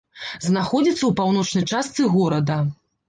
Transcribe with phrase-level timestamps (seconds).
[0.45, 2.57] Знаходзіцца ў паўночнай частцы горада.